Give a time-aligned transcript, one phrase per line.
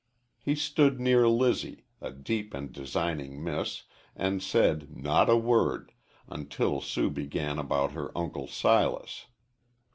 [0.39, 3.83] He stood near Lizzie a deep and designing miss
[4.15, 5.91] and said not a word,
[6.27, 9.27] until Sue began about her Uncle Silas.